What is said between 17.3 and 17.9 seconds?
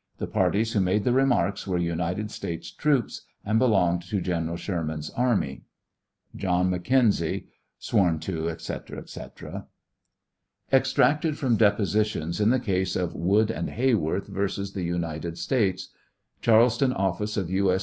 of U. S.